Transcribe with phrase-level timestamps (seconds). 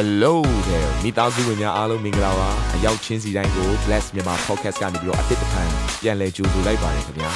[0.00, 0.34] Hello
[0.68, 5.62] there မိသားစုဝင်များအားလုံးမင်္ဂလာပါအရောက်ချင်းစီတိုင်းကို Bless မြန်မာ Podcast ကနေပြီးတော့အသစ်တစ်ခါ
[6.02, 7.30] ပြန်လည်ကြိုဆိုလိုက်ပါတယ်ခင်ဗျာ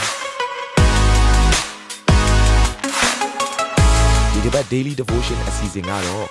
[4.32, 6.26] ဒီတစ်ပတ် Daily Devotion အစီအစဉ်ကတော့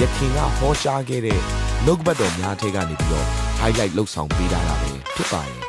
[0.00, 1.40] ယခင်ကဟောကြားခဲ့တဲ့
[1.84, 3.26] နှုတ်ကပတ်တော်များထဲကနေပြီးတော့
[3.60, 5.60] highlight လောက်ဆောင်ပေးထားတာပဲဖြစ်ပါတယ်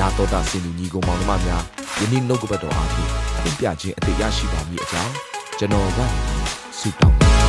[0.00, 1.62] နာတော်တာစင်လူညီကောင်မောင်နှမများ
[2.00, 5.14] ယနေ့နှုတ်ကပတ်တော်အားဖြင့်အပြခြင်းအသေးရရှိပါမည်အကြောင်း
[5.58, 6.06] ကျွန်တော်ကနေ
[6.78, 7.45] ဆုတောင်းတတာ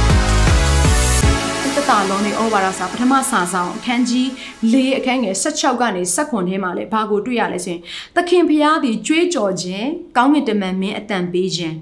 [2.11, 4.27] လုံးနေဩဝါဒစာပထမစာဆောင်အခန်းကြီး
[4.73, 7.81] ၄အခန်းငယ်16ကနေ19ထဲမှာလည်းဘာကိုတွေ့ရလဲဆိုရင်
[8.15, 11.75] သခင်ဖျားသည်ကြွေးကြော်ခြင်းကောင်းကင်တမန်မင်းအတန်ပေးခြင်း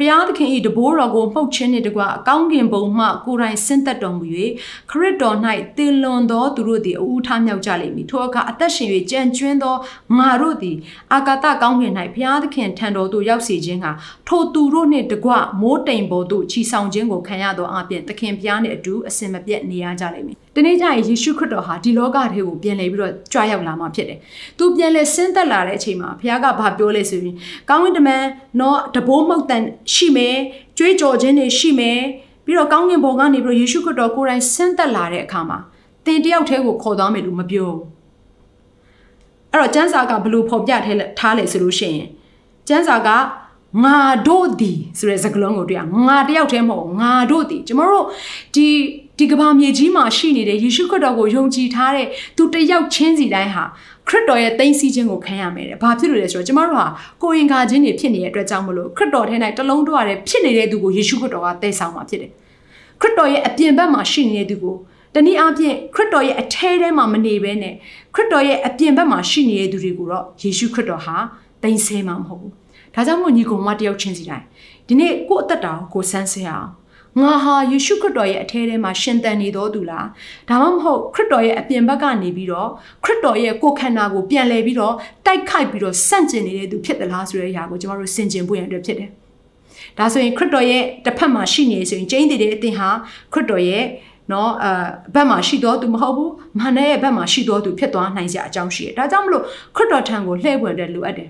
[0.00, 4.26] ဖျားသခင်၏တဘိုးတော်ကိုမှုတ်ခြင်းနှင့်တကွအကောင်းကင်ဘုံမှကိုယ်တိုင်ဆင်းသက်တော်မူ၍
[4.90, 5.36] ခရစ်တော်၌
[5.76, 9.74] တည်လွန်သောသူတို့သည်အူထားမြောက်ကြလိမ့်မည်ထိုအခါအသက်ရှင်၍ကြံကျွင်းသော
[10.18, 10.76] ငါတို့သည်
[11.12, 13.92] အာကာသကောင်းကင်၌ဖျားသခင်ထံတော်သို့ရောက်စေခြင်းဟာ
[14.28, 24.18] ထိုသူတို့နှင့်တကွမိုးတိမ်ပေါ်သို့ခြိဆောင်ခြင်းကိုခံရသောအပြင်သခင်ဖျားနှင့်အတူအစင်မပြတ်နေရကြလိမ့်မည်။ဒီနေ့ကျရင်ယေရှုခရစ်တော်ဟာဒီလောကထဲကိုပြန်လည်ပြီးတော့ကြွရောက်လာမှာဖြစ်တယ်။
[24.58, 27.34] သူပြန်လည်ဆင်းသက်လာတဲ့အချိန်မှာဘုရားကဘာပြောလဲဆိုရင်
[27.70, 28.22] ကောင်းကင်တမန်
[28.60, 30.36] တော့တဘိုးမှုတ်တန်ရှိမယ်၊
[30.78, 32.00] ကြွေးကြော်ခြင်းတွေရှိမယ်။
[32.44, 35.58] ပြီးတော့ကောင်းကင်ဘုံကနေပြီးတော့ယေရှုခရစ်တော်ကိုယ်တိုင်ဆင်းသက်လာတဲ့အခါမှာ
[36.04, 37.78] သင်တယောက်တည်းကိုခေါ်သွားမယ်လို့မပြောဘူး။
[39.52, 40.72] အဲ့တော့ကျမ်းစာကဘလို့ဖော်ပြ
[41.18, 42.08] ထားလဲဆိုလို့ရှိရင်
[42.68, 43.08] ကျမ်းစာက
[43.84, 48.04] ငါတို့သည်ဆိုတဲ့စကားလုံးကိုတွေ့ရငါတယောက်တည်းမဟုတ်ငါတို့သည်ကျမတို့
[48.54, 48.66] ဒီ
[49.18, 53.64] ဒီကဘာမြေကြီးမှာရှိနေတဲ့ယေရှုခရစ်တော်ကိုယုံကြည်ထားတဲ့သူတယောက်ချင်းစီတိုင်းဟာ
[54.10, 56.86] ခရစ်တော်ရဲ့သိသိချင်းကိုခံရမယ်တဲ့။ဘာဖြစ်လို့လဲဆိုတော့ကျမတို့ဟာ
[57.22, 62.30] ကိုရင်ကာချင်းတွေဖြစ်နေတဲ့အတွက်ကြောင့်မလို့ခရစ်တော်ထဲ၌တလုံးတော့ရတဲ့ဖြစ်နေတဲ့သူကိုယေရှုခရစ်တော်ကတည်ဆောင်มาဖြစ်တယ်။
[63.00, 64.76] ခရစ်တော်ရဲ့အပြင်ဘက်မှာရှိနေတဲ့သူကို
[65.14, 67.74] တနည်းအားဖြင့်ခရစ်တော်ရဲ့အထဲထဲမှာမနေဘဲနဲ့
[68.14, 71.16] ခရစ်တော်ရဲ့အပြင်ဘက်မှာရှိနေတဲ့သူတွေကိုတော့ယေရှုခရစ်တော်ဟာ
[71.62, 72.52] သိမ်းဆဲမှာမဟုတ်ဘူး။
[72.94, 74.44] ဒါကြောင့်မို့ညီကောင်မတယောက်ချင်းစီတိုင်း
[74.86, 76.68] ဒီနေ့ကိုယ့်အသက်တာကိုစမ်းစစ်အောင်
[77.18, 80.06] ငါဟာယေရှုခရစ်တော်ရဲ့အထဲထဲမှာရှင်သန်နေတော်သူလား
[80.48, 82.68] ဒါမှမဟုတ်ခရစ်တော်ရဲ့အပြင်ဘက်ကနေပြီးတော့
[83.04, 84.94] ခရစ်တော်ရဲ့ကိုယ်ခန္ဓာကိုပြန်လဲပြီးတော့
[85.26, 89.10] တိုက်ခိုက်ပြီးတော့ဆန့်ကျင်နေတဲ့သူဖြစ်သလားဆိုတဲ့အရာကိုကျွန်တော်တို့ဆင်ခြင်ဖို့ရန်အတွက်ဖြစ်တယ်
[89.98, 92.88] ဒါဆိုရင်ခရစ်တော်ရဲ့တစ်ဖက်မှာရှိနေဆိုရင်ကျင်းတည်တဲ့အသင်ဟာ
[93.32, 93.84] ခရစ်တော်ရဲ့
[94.32, 94.66] နော်အ
[95.14, 99.44] ဘက်မှာရှိတော်သူမဟုတ်ဘူးမဟာနဲ့ရဲ့ဘက်မှာရှိတော်သူဖြစ်သွားနိုင်စရာအကြောင်းရှိတယ်ဒါကြောင့်မလို့
[99.76, 101.28] ခရစ်တော်ထံကိုလှည့်ပွင့်တဲ့လိုအပ်တယ်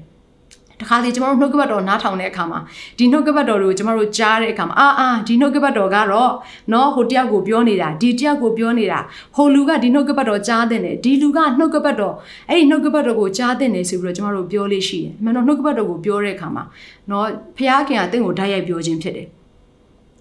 [0.81, 2.61] တခါစီကျမတို့နှုတ်ကပတ်တော်နားထောင်တဲ့အခါမှာ
[2.99, 6.31] ဒီနှုတ်ကပတ်တော်တွေကိုကျမတို့ကြားတဲ့အခါမှာအာအာဒီနှုတ်ကပတ်တော်ကတော့
[6.73, 9.01] နော်ဟိုတယောက်ကိုပြောနေတာဒီတယောက်ကိုပြောနေတာ
[9.37, 12.15] ဟိုလူကဒီနှုတ်ကပတ်တော်ကြားတဲ့တယ်ဒီလူကနှုတ်ကပတ်တော်
[12.49, 16.65] အဲ့ဒီနှုတ်ကပတ်တော်ကိုကြားတဲ့တယ်ဆိုပြီးတော့ကျမတို့ပြောလို့ရှိတယ်အမှန်တော့နှုတ်ကပတ်တော်ကိုပြောတဲ့အခါမှာ
[17.11, 17.27] နော်
[17.57, 19.29] ဖခင်ကတင့်ကိုဓာတ်ရိုက်ပြောခြင်းဖြစ်တယ်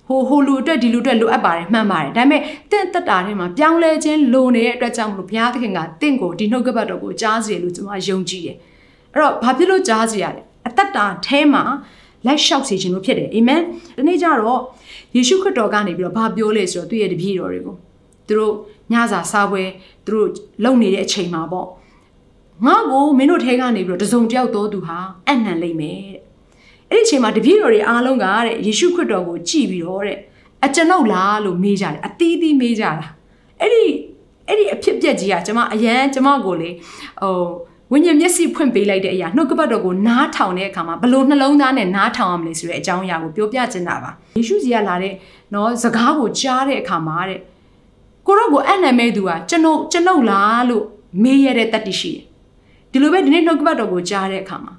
[0.08, 2.41] ဟိုဟိုလူအတွက်ဒီလူအတွက်လိုအပ်ပါတယ်မှန်ပါတယ်ဒါပေမဲ့
[2.72, 8.58] တင့်တက်တာထဲမှာပြောင်းလဲခြင်းလိုနေတဲ့အတွက်ကြောင့်မလို့ဘုရားသခင်ကတင့်ကိုဒီနှုတ်ကပတ်တော်ကိုကြားစီလို့ကျွန်မယုံကြည်တယ်
[9.14, 11.64] အဲ့တော့ဘာဖြစ်လို့ကြားစီရလဲ အသက်တာထဲမှာ
[12.25, 13.62] လက်လျှောက်စေခြင်းလို့ဖြစ်တယ်အာမင်
[13.97, 14.62] ဒီနေ့ကျတော့
[15.16, 17.75] ယေရှုခရစ်တော်ကနေပြီးတော့ဘာပြောလဲဆိုတော့သူ့ရဲ့တပည့်တော်တွေကို
[18.28, 18.53] သူတို့
[18.92, 19.64] ညစာစားပွဲ
[20.06, 20.30] သူတို့
[20.64, 21.68] လုံနေတဲ့အချိန်မှာပေါ့
[22.66, 24.97] ငါ့ကိုမင်းတို့ထဲကနေပြီးတော့တစုံတယောက်တော်သူဟာ
[25.28, 26.22] အနံ့လိမ့်မယ်တဲ့
[26.91, 30.18] အဲ့ဒီအချိန်မှာတပည့်တော်တွေအားလုံးကတဲ့ယေရှုခရစ်တော်ကိုကြည်ပြီးတော့တဲ့
[30.66, 32.91] အကျွန်ုပ်လားလို့မေးကြတယ်အသီးသီးမေးကြတာ
[33.62, 33.84] အဲ့ဒီ
[34.47, 36.70] အဲ့ဒီအဖြစ်ပြက်ကြီးကကျွန်မအရန်ကျွန်မကိုလေ
[37.22, 37.40] ဟို
[37.92, 45.14] ဝိညာဉ်မျက်စိဖွင့်ပေးလိုက်တဲ့အရာနှုတ်ကပတ်တော်ကိုနားထောင်တဲ့အခါမှာဘလို့နှလုံးသားနဲ့နားထောင်ရမလဲဆိုတဲ့အကြောင်းအရာကိုပြောပြချင်တာပါယေရှုစီကလာတဲ့
[45.54, 47.40] နော်စကားကိုကြားတဲ့အခါမှာတဲ့
[48.28, 50.86] ကိုရောကိုအနံ့မဲ့သူကကျွန်ုပ်ကျွန်ုပ်လားလို့
[51.24, 52.24] မေးရတဲ့တတ်တရှိတယ်
[52.92, 54.74] ဒီလိုပဲဒီနေ့နှုတ်ကပတ်တော်ကိုကြားတဲ့အခါမှာ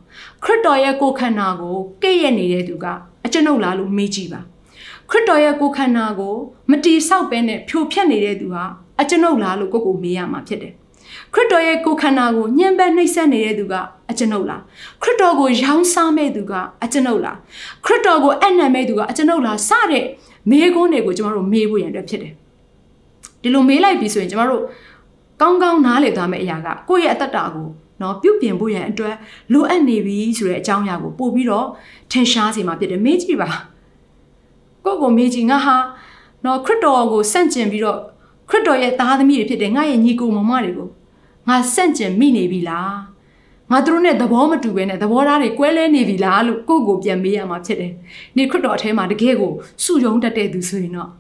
[0.45, 2.87] ခရစ်တော်ရဲ့ကိုယ်ခန္ဓာကိုကဲ့ရဲ့နေတဲ့သူက
[3.25, 4.41] အကျွန်ုပ်လားလို့မေးကြည့်ပါ
[5.11, 6.35] ခရစ်တော်ရဲ့ကိုယ်ခန္ဓာကို
[6.71, 8.65] မတီဆောက်ပဲနဲ့ဖြိုဖျက်နေတဲ့သူဟာ
[9.01, 10.75] အကျွန်ုပ်လားလို့ကိုကိုမေးရမှာဖြစ်တယ်
[11.35, 13.75] ခရစ်တော်ရဲ့ကိုယ်ခန္ဓာကိုညှဉ်းပန်းနှိပ်စက်နေတဲ့သူက
[14.11, 14.63] အကျွန်ုပ်လား
[15.03, 16.53] ခရစ်တော်ကိုရောင်းစားမဲ့သူက
[16.85, 17.37] အကျွန်ုပ်လား
[17.85, 20.05] ခရစ်တော်ကိုအနံ့မဲ့သူကအကျွန်ုပ်လားစတဲ့
[20.51, 22.33] မေးခွန်းတွေကိုကျမတို့မေးဖို့ရန်အတွက်ဖြစ်တယ်
[23.43, 24.63] ဒီလိုမေးလိုက်ပြီဆိုရင်ကျမတို့
[25.41, 27.67] ကောင်းကောင်းနားလည်သွားမယ့်အရာကကိုယ့်ရဲ့အသက်တာကို
[28.01, 29.15] နော်ပြုပြင်ဖို့ရန်အတွက်
[29.53, 31.67] လိုအပ်နေပြီဆိုတဲ့အကြောင်းအရာကိုပို့ပြီးတော့
[32.11, 33.51] ထင်ရှားစေမှာဖြစ်တယ်မေးကြည့်ပါ
[34.85, 35.77] ကိုယ့်ကိုမေးကြည့်ငါဟာ
[36.45, 37.99] နော်ခရစ်တော်ကိုစန့်ကျင်ပြီးတော့
[38.51, 40.89] ခရစ်တော်ရဲ့သားသမီးတွေဖြစ်တဲ့ငါရဲ့ညီကိုမောင်မတွေကို
[41.49, 42.95] ငါစန့်ကျင်မိနေပြီလား
[43.71, 47.93] ငါတို့နဲ့သဘောမတူဘဲနဲ့သဘောထားတွေကွဲလဲနေပြီလားလို့ကိုယ့်ကိုပြန်မေးရမှာဖြစ်တယ်။
[48.37, 49.53] နေခရစ်တော်အထဲမှာတကယ်ကို
[49.85, 51.11] စုယုံတတ်တဲ့သူဆိုရင်တော့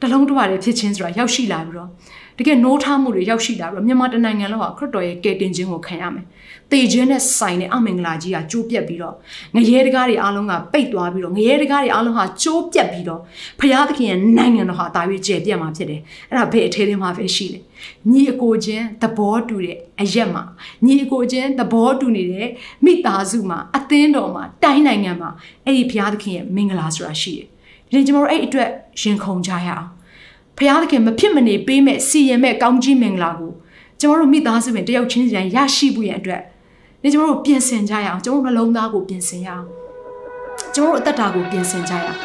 [0.00, 1.90] တလုံးတဝရဲဖြစ်ချင်းဆိုတာရောက်ရှိလာပြီးတော့
[2.38, 6.24] တကယ်နိုးထားမှုတွေရောက်ရှိလာပြီးတော့မြန်မာတနိုင်ငံလုံးဟာခရစ်တော်ရဲ့ကယ်တင်ခြင်းကိုခံရမယ်။
[6.72, 9.14] တေခြင်းနဲ့ဆိုင်တဲ့အမင်္ဂလာကြီးကကျိုးပြက်ပြီးတော့
[9.54, 13.20] ငရဲတကားတွေအားလုံးကပိတ်သွားပြီးတော့ငရဲတကားတွေအားလုံးဟာကျိုးပြက်ပြီးတော့
[13.60, 16.00] ဖရာသခင်ရဲ့နိုင်ငံတော်ဟာတာ၍ကျယ်ပြန့်မှာဖြစ်တယ်။
[16.30, 17.62] အဲ့ဒါဘယ်အထဲထဲမှာပဲရှိတယ်။
[18.10, 20.42] ညီအကိုချင်းသဘောတူတဲ့အရက်မှာ
[20.84, 22.48] ညီအကိုချင်းသဘောတူနေတဲ့
[22.84, 25.30] မိသားစုမှာအသင်းတော်မှာတိုင်းနိုင်ငံမှာ
[25.64, 27.46] အဲ့ဒီဖရာသခင်ရဲ့မင်္ဂလာဆိုတာရှိတယ်။
[27.88, 28.68] ဒီနေ့ကျွန်တော်တို့အဲ့အတွက်
[29.00, 29.86] ရင်ခုန်ကြရအောင်။
[30.58, 33.52] ဖရာသခင်မဖြစ်မနေပေးမဲ့စီရင်မဲ့ကောင်းကြီးမင်္ဂလာကို
[34.00, 36.42] ကျွန်တော်တို့မိသားစုဝင်တယောက်ချင်းစီတိုင်းရရှိဖို့ရန်အတွက်
[37.02, 39.66] နေကျွန်တော်တို့ပြင်ဆင်ကြရအောင်ကျွန်တော်တို့နှလုံးသားကိုပြင်ဆင်ရအောင်
[40.74, 42.18] ကျွန်တော်တို့အသက်တာကိုပြင်ဆင်ကြရအောင်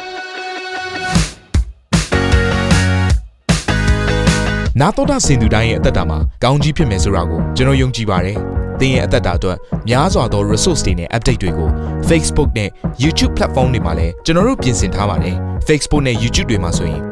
[4.80, 8.38] နာတော်တာစင်သူတိုင်းရဲ့အသက်တာမှာကောင်းကြီးဖြစ်မယ်ဆိုတာကိုကျွန်တော်ယုံကြည်ပါတယ်။
[8.80, 9.58] သင်ရဲ့အသက်တာအတွက်
[9.88, 11.68] များစွာသော resource တွေနဲ့ update တွေကို
[12.08, 12.70] Facebook နဲ့
[13.02, 15.36] YouTube platform တွေမှာလည်းကျွန်တော်တို့ပြင်ဆင်ထားပါတယ်။
[15.68, 17.11] Facebook နဲ့ YouTube တွေမှာဆိုရင်